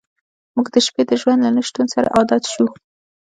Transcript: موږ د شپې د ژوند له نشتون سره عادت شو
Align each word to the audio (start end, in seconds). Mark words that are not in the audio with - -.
موږ 0.55 0.67
د 0.73 0.77
شپې 0.85 1.03
د 1.09 1.11
ژوند 1.21 1.39
له 1.45 1.49
نشتون 1.57 1.85
سره 1.93 2.07
عادت 2.17 2.43
شو 2.53 2.65